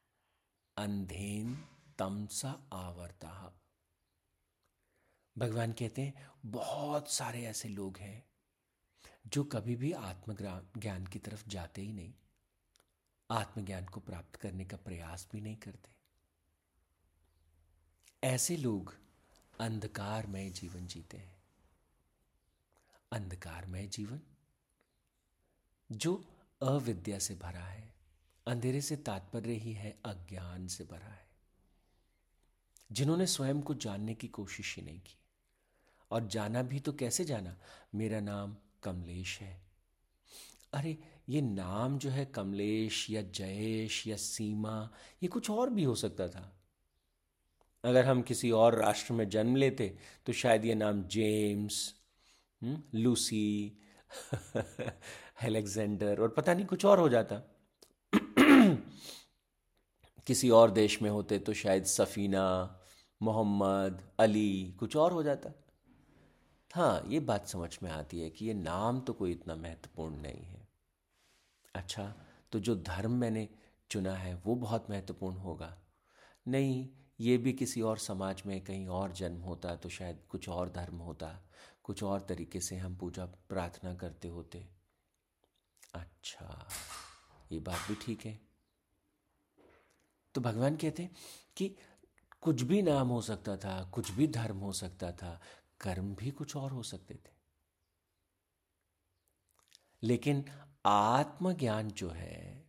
अंधेन 0.78 1.64
तमसा 1.98 2.70
आवर्ता। 2.74 3.62
भगवान 5.38 5.72
कहते 5.72 6.02
हैं, 6.02 6.32
बहुत 6.46 7.12
सारे 7.12 7.46
ऐसे 7.46 7.70
लोग 7.70 7.98
हैं 7.98 8.26
जो 9.28 9.44
कभी 9.44 9.76
भी 9.76 9.92
आत्मज्ञान 9.92 11.08
की 11.08 11.20
तरफ़ 11.20 11.50
जाते 11.50 11.82
ही 11.82 11.94
नहीं। 11.94 12.14
आत्मज्ञान 13.32 13.86
को 13.86 14.00
प्राप्त 14.00 14.36
करने 14.36 14.66
का 14.66 14.78
प्रयास 14.78 15.28
भी 15.32 15.42
नहीं 15.42 15.56
करते। 15.56 15.90
ऐसे 18.24 18.58
लोग 18.58 18.96
अंधकारमय 19.60 20.50
जीवन 20.50 20.88
जीते 20.88 21.18
हैं। 21.18 21.44
अंधकारमय 23.12 23.88
जीवन 23.88 24.22
जो 25.92 26.26
अविद्या 26.62 27.20
से 27.20 27.36
भरा 27.36 27.66
है, 27.66 27.96
अंधेरे 28.48 28.82
से 28.82 28.96
तात्पर्य 28.98 29.54
ही 29.54 29.74
है, 29.74 30.02
अज्ञान 30.06 30.68
से 30.68 30.84
भरा 30.84 31.08
है। 31.08 31.25
जिन्होंने 32.92 33.28
स्वयं 33.28 33.62
को 33.62 33.74
जानने 33.74 34.14
की 34.14 34.28
कोशिश 34.28 34.76
ही 34.76 34.84
नहीं 34.84 35.00
की। 35.00 35.18
और 36.12 36.28
जाना 36.28 36.64
भी 36.64 36.80
तो 36.80 36.94
कैसे 36.94 37.26
जाना? 37.26 37.58
मेरा 37.96 38.20
नाम 38.20 38.58
कमलेश 38.84 39.40
है। 39.42 39.62
अरे 40.74 40.98
ये 41.30 41.42
नाम 41.42 41.98
जो 41.98 42.10
है 42.10 42.26
कमलेश 42.26 43.10
या 43.10 43.22
जयेश 43.22 44.08
या 44.08 44.16
सीमा 44.16 44.90
ये 45.24 45.28
कुछ 45.30 45.50
और 45.50 45.70
भी 45.70 45.84
हो 45.84 45.96
सकता 45.96 46.28
था। 46.28 46.62
अगर 47.84 48.06
हम 48.06 48.22
किसी 48.22 48.52
और 48.52 48.76
राष्ट्र 48.76 49.14
में 49.14 49.30
जन्म 49.30 49.56
लेते 49.56 49.98
तो 50.26 50.34
शायद 50.34 50.66
ये 50.66 50.76
नाम 50.76 51.04
जेम्स 51.04 51.96
हम्म, 52.62 52.84
लूसी 53.00 53.78
अलेक्जेंडर 55.44 56.22
और 56.22 56.30
पता 56.30 56.54
नहीं 56.54 56.66
कुछ 56.66 56.86
और 56.86 57.00
हो 57.00 57.10
जाता। 57.10 57.55
किसी 60.28 60.50
और 60.50 60.72
देश 60.72 61.02
में 61.02 61.10
होते 61.10 61.40
तो 61.40 61.54
शायद 61.54 61.86
सफ़ीना, 61.86 62.80
मोहम्मद, 63.22 64.12
अली, 64.20 64.76
कुछ 64.80 64.96
और 64.96 65.12
हो 65.12 65.24
जाता। 65.24 65.50
हाँ 66.74 67.04
ये 67.08 67.20
बात 67.20 67.48
समझ 67.48 67.78
में 67.84 67.92
आती 67.92 68.20
है 68.20 68.30
कि 68.30 68.46
ये 68.46 68.54
नाम 68.54 69.00
तो 69.00 69.14
कोई 69.14 69.32
इतना 69.32 69.56
महत्वपूर्ण 69.56 70.16
नहीं 70.16 70.44
है। 70.44 70.68
अच्छा 71.76 72.16
तो 72.52 72.60
जो 72.60 72.76
धर्म 72.76 73.12
मैंने 73.12 73.50
चुना 73.90 74.14
है, 74.14 74.36
वो 74.36 74.56
बहुत 74.56 74.90
महत्वपूर्ण 74.90 75.36
होगा। 75.36 75.78
नहीं, 76.48 76.90
ये 77.20 77.38
भी 77.38 77.54
किसी 77.54 77.82
और 77.82 77.98
समाज 77.98 78.44
में 78.46 78.64
कहीं 78.64 78.88
और 78.88 79.12
जन्म 79.12 79.42
होता 79.42 79.76
तो 79.76 79.90
शायद 79.90 80.20
कुछ 80.30 80.50
और 80.50 80.70
धर्म 80.70 80.98
होता, 80.98 81.50
कुछ 81.84 82.04
और 82.04 82.22
तरीके 82.22 82.60
से 82.60 82.76
हम 82.76 82.96
पूजा 82.96 83.26
प्रार्थना 83.26 83.94
करते 83.94 84.28
होते। 84.28 84.68
अच्छा 85.94 86.68
ये 87.52 87.60
बात 87.60 87.88
भी 87.88 87.96
ठीक 87.96 88.26
है। 88.26 88.55
तो 90.36 90.42
भगवान 90.42 90.76
कहते 90.76 91.10
कि 91.58 91.76
कुछ 92.42 92.62
भी 92.62 92.82
नाम 92.82 93.08
हो 93.08 93.22
सकता 93.22 93.58
था, 93.58 93.84
कुछ 93.84 94.12
भी 94.12 94.28
धर्म 94.28 94.58
हो 94.58 94.72
सकता 94.72 95.12
था, 95.12 95.42
कर्म 95.82 96.16
भी 96.16 96.32
कुछ 96.32 96.56
और 96.56 96.72
हो 96.72 96.84
सकते 96.84 97.14
थे। 97.14 97.34
लेकिन 100.04 100.46
आत्मज्ञान 100.86 101.92
जो 101.92 102.10
है, 102.10 102.66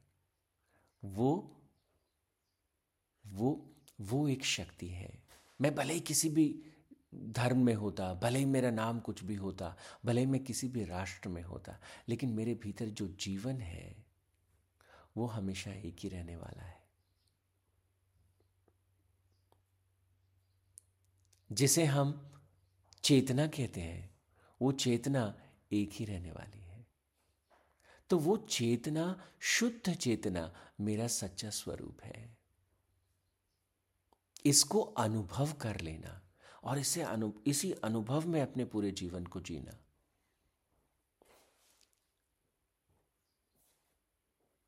वो 1.04 1.52
वो 3.26 3.74
वो 4.00 4.28
एक 4.28 4.44
शक्ति 4.44 4.88
है। 4.88 5.22
मैं 5.60 5.74
भले 5.74 5.94
ही 5.94 6.00
किसी 6.00 6.28
भी 6.28 6.62
धर्म 7.14 7.64
में 7.64 7.74
होता, 7.74 8.14
भले 8.14 8.38
ही 8.38 8.44
मेरा 8.44 8.70
नाम 8.70 9.00
कुछ 9.00 9.24
भी 9.24 9.34
होता, 9.34 9.76
भले 10.04 10.20
ही 10.20 10.26
मैं 10.26 10.44
किसी 10.44 10.68
भी 10.68 10.84
राष्ट्र 10.84 11.28
में 11.28 11.42
होता, 11.42 11.78
लेकिन 12.08 12.30
मेरे 12.30 12.54
भीतर 12.54 12.86
जो 12.86 13.08
जीवन 13.08 13.60
है, 13.60 14.06
वो 15.16 15.26
हमेशा 15.26 15.72
एक 15.72 15.96
ही 16.00 16.08
रहने 16.08 16.36
वाला 16.36 16.62
है। 16.62 16.75
जिसे 21.52 21.84
हम 21.84 22.32
चेतना 23.02 23.46
कहते 23.46 23.80
हैं, 23.80 24.16
वो 24.62 24.72
चेतना 24.72 25.42
एक 25.72 25.90
ही 25.92 26.04
रहने 26.04 26.32
वाली 26.32 26.60
है। 26.60 26.86
तो 28.10 28.18
वो 28.18 28.36
चेतना, 28.36 29.32
शुद्ध 29.40 29.94
चेतना 29.94 30.72
मेरा 30.80 31.08
सच्चा 31.08 31.50
स्वरूप 31.50 32.02
है। 32.02 32.38
इसको 34.46 34.80
अनुभव 34.80 35.52
कर 35.52 35.80
लेना 35.80 36.22
और 36.64 36.78
इसे 36.78 37.02
अनु, 37.02 37.32
इसी 37.46 37.72
अनुभव 37.72 38.26
में 38.26 38.42
अपने 38.42 38.64
पूरे 38.64 38.90
जीवन 38.90 39.26
को 39.26 39.40
जीना। 39.40 39.78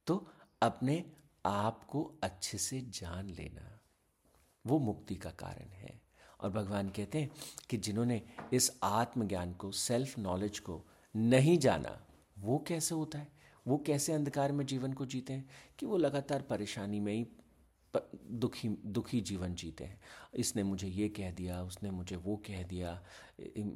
तो 0.07 0.33
अपने 0.63 1.13
आप 1.47 1.85
को 1.85 2.19
अच्छे 2.23 2.59
से 2.59 2.81
जान 2.81 3.31
लेना, 3.31 3.81
वो 4.67 4.79
मुक्ति 4.79 5.15
का 5.15 5.31
कारण 5.31 5.69
है। 5.69 6.08
और 6.41 6.51
भगवान 6.51 6.89
कहते 6.89 7.19
हैं 7.19 7.31
कि 7.71 7.77
जिन्होंने 7.77 8.23
इस 8.53 8.73
आत्मज्ञान 8.83 9.53
को 9.53 9.71
सेल्फ 9.71 10.19
नॉलेज 10.19 10.59
को 10.59 10.85
नहीं 11.17 11.59
जाना, 11.59 11.99
वो 12.39 12.65
कैसे 12.69 12.95
होता 12.95 13.19
है? 13.19 13.29
वो 13.67 13.77
कैसे 13.79 14.13
अंधकार 14.13 14.53
में 14.53 14.67
जीवन 14.67 14.93
को 14.93 15.07
जीते 15.07 15.33
हैं? 15.33 15.49
कि 15.79 15.87
वो 15.87 15.97
लगातार 15.97 16.43
परेशानी 16.43 17.01
में 17.01 17.13
ही 17.13 17.27
दुखी 18.31 18.69
दुखी 18.69 19.21
जीवन 19.21 19.55
जीते 19.55 19.85
हैं। 19.85 20.01
इसने 20.35 20.63
मुझे 20.63 20.89
ये 20.89 21.09
कह 21.09 21.31
दिया, 21.31 21.63
उसने 21.63 21.91
मुझे 21.91 22.17
वो 22.17 22.37
कह 22.37 22.63
दिया 22.63 23.03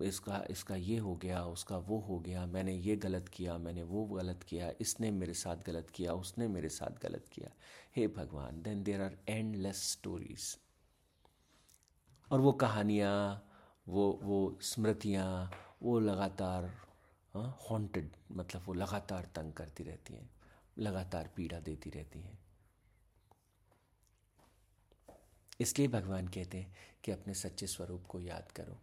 इसका 0.02 0.44
इसका 0.50 0.76
ये 0.76 0.98
हो 0.98 1.16
गया, 1.16 1.44
उसका 1.44 1.76
वो 1.78 1.98
हो 1.98 2.18
गया, 2.18 2.46
मैंने 2.46 2.74
ये 2.74 2.96
गलत 2.96 3.28
किया, 3.28 3.58
मैंने 3.58 3.82
वो 3.82 4.04
गलत 4.04 4.42
किया, 4.42 4.72
इसने 4.80 5.10
मेरे 5.10 5.34
साथ 5.34 5.56
गलत 5.66 5.90
किया, 5.90 6.12
उसने 6.12 6.48
मेरे 6.48 6.68
साथ 6.68 7.02
गलत 7.02 7.28
किया। 7.32 7.50
हे 7.96 8.06
भगवान 8.08 8.62
then 8.62 8.82
there 8.82 9.02
are 9.02 9.16
endless 9.28 9.90
stories 9.92 10.58
और 12.32 12.40
वो 12.40 12.52
कहानियाँ 12.52 13.48
वो 13.88 14.20
वो 14.22 14.58
स्मृतियाँ 14.62 15.50
वो 15.82 16.00
लगातार 16.00 16.72
हॉन्टेड 17.36 18.04
हाँ, 18.04 18.36
मतलब 18.36 18.62
वो 18.66 18.74
लगातार 18.74 19.28
तंग 19.34 19.52
करती 19.52 19.84
रहती 19.84 20.14
हैं 20.14 20.30
लगातार 20.78 21.30
पीड़ा 21.36 21.60
देती 21.60 21.90
रहती 21.90 22.20
हैं। 22.20 22.38
इसलिए 25.60 25.88
भगवान 25.88 26.28
कहते 26.28 26.58
हैं 26.58 26.74
कि 27.04 27.12
अपने 27.12 27.34
सच्चे 27.34 27.66
स्वरूप 27.66 28.06
को 28.06 28.20
याद 28.20 28.52
करो। 28.52 28.78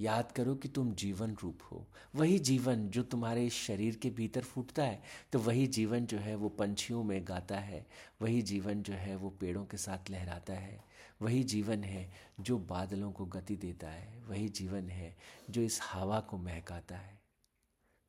याद 0.00 0.32
करो 0.32 0.54
कि 0.54 0.68
तुम 0.68 0.94
जीवन 0.94 1.36
रूप 1.42 1.58
हो। 1.72 1.86
वही 2.14 2.38
जीवन 2.38 2.88
जो 2.88 3.02
तुम्हारे 3.02 3.50
शरीर 3.50 3.96
के 3.96 4.10
भीतर 4.10 4.42
फूटता 4.42 4.84
है 4.84 5.02
तो 5.32 5.38
वही 5.38 5.66
जीवन 5.66 6.06
जो 6.06 6.18
है 6.18 6.34
वो 6.34 6.48
पंछियों 6.48 7.04
में 7.04 7.24
गाता 7.28 7.58
है। 7.58 7.86
वही 8.22 8.42
जीवन 8.42 8.82
जो 8.82 8.92
है 8.92 9.16
वो 9.16 9.30
पेड़ों 9.30 9.64
के 9.66 9.76
साथ 9.76 10.10
लहराता 10.10 10.52
है। 10.52 10.87
वही 11.22 11.44
जीवन 11.44 11.84
है 11.84 12.12
जो 12.40 12.58
बादलों 12.58 13.12
को 13.12 13.26
गति 13.26 13.56
देता 13.56 13.90
है, 13.90 14.24
वही 14.24 14.48
जीवन 14.48 14.90
है 14.90 15.16
जो 15.50 15.60
इस 15.60 15.80
हवा 15.92 16.20
को 16.20 16.38
महकाता 16.38 16.96
है। 16.96 17.20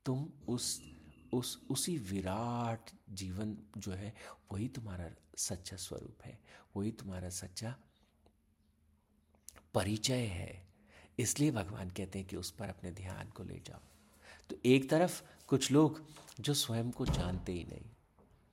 तुम 0.06 0.30
उस 0.48 0.82
उस, 1.34 1.67
उसी 1.69 1.98
विराट 1.98 2.91
जीवन 3.10 3.58
जो 3.78 3.91
है, 3.91 4.15
वही 4.52 4.67
तुम्हारा 4.67 5.10
सच्चा 5.38 5.78
स्वरूप 5.78 6.17
है, 6.26 6.39
वही 6.76 6.91
तुम्हारा 6.91 7.30
सच्चा 7.30 7.76
परिचय 9.74 10.26
है। 10.26 10.67
इसलिए 11.19 11.52
भगवान 11.52 11.89
कहते 11.89 12.19
हैं 12.19 12.28
कि 12.28 12.36
उस 12.36 12.52
पर 12.52 12.69
अपने 12.69 12.91
ध्यान 12.91 13.30
को 13.30 13.43
ले 13.43 13.60
जाओ। 13.60 13.80
तो 14.50 14.56
एक 14.65 14.89
तरफ़ 14.89 15.24
कुछ 15.48 15.72
लोग 15.72 16.06
जो 16.39 16.54
स्वयं 16.54 16.91
को 16.91 17.06
जानते 17.06 17.52
ही 17.52 17.63
नहीं, 17.63 17.91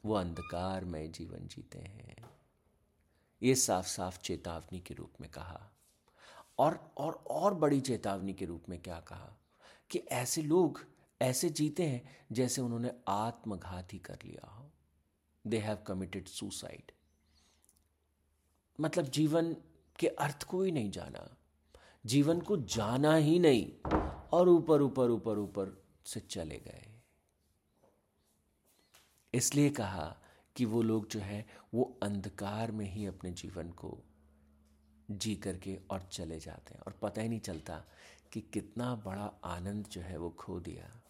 वो 0.04 0.14
अंधकार 0.14 0.84
में 0.84 1.12
जीवन 1.12 1.46
जीते 1.46 1.78
हैं। 1.78 2.16
ये 3.42 3.54
साफ़ 3.54 3.86
साफ़ 3.86 4.20
चेतावनी 4.20 4.80
के 4.80 4.94
रूप 4.94 5.12
में 5.20 5.30
कहा। 5.30 5.70
और 6.58 6.94
और 6.98 7.24
और 7.30 7.54
बड़ी 7.54 7.80
चेतावनी 7.80 8.34
के 8.34 8.44
रूप 8.44 8.64
में 8.68 8.82
क्या 8.82 9.00
कहा? 9.00 9.36
कि 9.90 9.98
ऐसे 9.98 10.42
लोग 10.42 10.86
ऐसे 11.22 11.50
जीते 11.50 11.82
हैं 11.82 12.26
जैसे 12.32 12.60
उन्होंने 12.60 12.92
आत्मघात 13.08 13.92
ही 13.92 13.98
कर 13.98 14.18
लिया 14.24 14.46
हो। 14.50 14.70
दे 15.46 15.58
हैव 15.58 15.76
कमिटेड 15.76 16.28
सुसाइड 16.28 16.92
मतलब 18.80 19.04
जीवन 19.04 19.56
के 19.98 20.08
अर्थ 20.08 20.42
को 20.42 20.62
ही 20.62 20.72
नहीं 20.72 20.90
जाना। 20.90 21.36
जीवन 22.06 22.40
को 22.40 22.56
जाना 22.56 23.14
ही 23.14 23.38
नहीं। 23.38 23.90
और 24.32 24.48
ऊपर 24.48 24.82
ऊपर 24.82 25.10
ऊपर 25.10 25.38
ऊपर 25.38 25.84
से 26.06 26.20
चले 26.20 26.58
गए। 26.58 27.00
इसलिए 29.34 29.70
कहा 29.70 30.20
कि 30.56 30.64
वो 30.64 30.82
लोग 30.82 31.08
जो 31.08 31.20
है, 31.20 31.46
वो 31.74 31.98
अंधकार 32.02 32.72
में 32.72 32.86
ही 32.86 33.06
अपने 33.06 33.30
जीवन 33.32 33.70
को 33.70 33.98
जी 35.10 35.36
करके 35.36 35.80
और 35.90 36.02
चले 36.02 36.40
जाते 36.40 36.74
हैं। 36.74 36.80
और 36.80 36.92
पता 36.92 37.22
ही 37.22 37.28
नहीं 37.28 37.40
चलता 37.40 37.84
कि 38.32 38.40
कितना 38.40 38.94
बड़ा 38.94 39.26
आनंद 39.44 39.86
जो 39.86 40.00
है 40.00 40.16
वो 40.16 40.30
खो 40.30 40.60
दिया। 40.60 41.02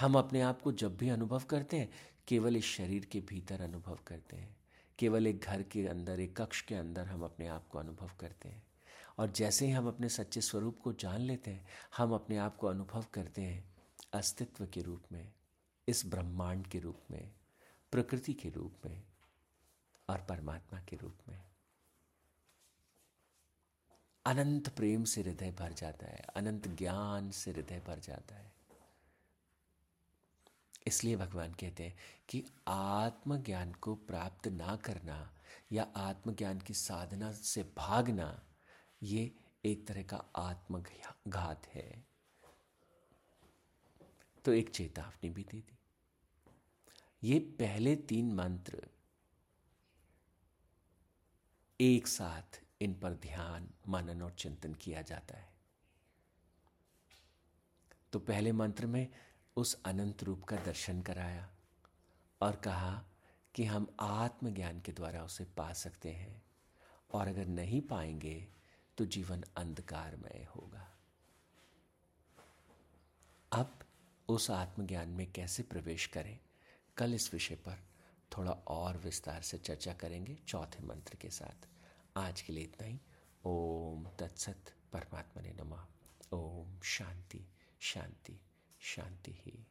हम 0.00 0.18
अपने 0.18 0.40
आप 0.40 0.62
को 0.62 0.72
जब 0.72 0.96
भी 0.96 1.08
अनुभव 1.08 1.42
करते 1.42 1.78
हैं, 1.78 1.92
केवल 2.28 2.56
इस 2.56 2.64
शरीर 2.64 3.04
के 3.04 3.20
भीतर 3.20 3.60
अनुभव 3.60 3.98
करते 4.06 4.36
हैं। 4.36 4.56
केवल 4.98 5.26
एक 5.26 5.40
घर 5.40 5.62
के 5.62 5.86
अंदर, 5.86 6.20
एक 6.20 6.40
कक्ष 6.40 6.62
के 6.62 6.74
अंदर 6.74 7.06
हम 7.06 7.22
अपने 7.22 7.46
आप 7.46 7.68
को 7.68 7.78
अनुभव 7.78 8.10
करते 8.20 8.48
हैं। 8.48 8.66
और 9.18 9.30
जैसे 9.30 9.66
ही 9.66 9.72
हम 9.72 9.88
अपने 9.88 10.08
सच्चे 10.08 10.40
स्वरूप 10.40 10.78
को 10.84 10.92
जान 10.92 11.20
लेते 11.20 11.50
हैं, 11.50 11.66
हम 11.96 12.12
अपने 12.12 12.36
आप 12.36 12.56
को 12.56 12.66
अनुभव 12.66 13.04
करते 13.12 13.42
हैं 13.42 13.76
अस्तित्व 14.12 14.66
के 14.66 14.82
रूप 14.82 15.02
में। 15.12 15.32
इस 15.88 16.06
ब्रह्मांड 16.06 16.66
के 16.66 16.78
रूप 16.78 17.00
में, 17.10 17.32
प्रकृति 17.92 18.32
के 18.32 18.50
रूप 18.50 18.86
में 18.86 19.02
और 20.08 20.26
परमात्मा 20.28 20.80
के 20.80 20.96
रूप 20.96 21.18
में। 21.28 21.44
अनंत 24.26 24.68
प्रेम 24.68 25.04
से 25.04 25.20
हृदय 25.20 25.50
भर 25.50 25.72
जाता 25.72 26.06
है, 26.06 26.18
अनंत 26.18 26.68
ज्ञान 26.68 27.30
से 27.30 27.50
हृदय 27.50 27.80
भर 27.80 27.98
जाता 27.98 28.34
है। 28.34 28.52
इसलिए 30.86 31.16
भगवान 31.16 31.54
कहते 31.54 31.84
हैं 31.84 31.98
कि 32.28 32.44
आत्मज्ञान 32.68 33.72
को 33.72 33.94
प्राप्त 33.94 34.48
ना 34.48 34.76
करना 34.76 35.34
या 35.72 35.92
आत्मज्ञान 35.96 36.60
की 36.60 36.74
साधना 36.74 37.32
से 37.32 37.62
भागना, 37.76 38.42
ये 39.02 39.34
एक 39.64 39.86
तरह 39.86 40.02
का 40.02 40.16
आत्मघात 40.36 41.66
है। 41.66 42.06
तो 44.44 44.52
एक 44.52 44.70
चेतावनी 44.70 45.30
भी 45.30 45.44
दे 45.44 45.60
दी। 45.60 45.77
ये 47.22 47.38
पहले 47.38 47.96
तीन 47.96 48.34
मंत्र 48.34 48.88
एक 51.80 52.06
साथ 52.06 52.60
इन 52.80 52.94
पर 52.94 53.14
ध्यान, 53.14 53.70
मनन 53.88 54.22
और 54.22 54.30
चिंतन 54.30 54.74
किया 54.74 55.02
जाता 55.02 55.36
है। 55.36 55.52
तो 58.12 58.18
पहले 58.18 58.52
मंत्र 58.52 58.86
में 58.86 59.08
उस 59.56 59.82
अनंत 59.82 60.22
रूप 60.22 60.44
का 60.44 60.56
दर्शन 60.56 61.02
कराया 61.02 61.50
और 62.40 62.56
कहा 62.56 63.04
कि 63.54 63.64
हम 63.64 63.96
आत्मज्ञान 64.00 64.80
के 64.80 64.92
द्वारा 64.92 65.24
उसे 65.24 65.44
पा 65.44 65.72
सकते 65.72 66.12
हैं 66.12 66.42
और 67.10 67.28
अगर 67.28 67.46
नहीं 67.46 67.80
पाएँगे 67.80 68.48
तो 68.98 69.04
जीवन 69.04 69.44
अंधकारमय 69.56 70.48
होगा। 70.56 70.98
अब 73.52 73.78
उस 74.28 74.50
आत्मज्ञान 74.50 75.08
में 75.08 75.32
कैसे 75.32 75.62
प्रवेश 75.62 76.06
करें? 76.06 76.38
कल 76.98 77.14
इस 77.14 77.32
विषय 77.32 77.54
पर 77.54 77.84
थोड़ा 78.36 78.52
और 78.52 78.96
विस्तार 78.96 79.42
से 79.42 79.58
चर्चा 79.58 79.92
करेंगे 79.92 80.38
चौथे 80.48 80.86
मंत्र 80.86 81.16
के 81.16 81.30
साथ। 81.30 81.68
आज 82.16 82.40
के 82.40 82.52
लिए 82.52 82.64
इतना 82.64 82.86
ही। 82.86 83.00
ओम 83.44 84.08
तत्सत 84.18 84.74
परमात्मा 84.92 85.42
ने 85.42 85.52
नमा। 85.52 85.88
ओम 86.32 86.80
शांति 86.80 87.48
शांति 87.80 88.40
शांति 88.80 89.32
ही। 89.32 89.66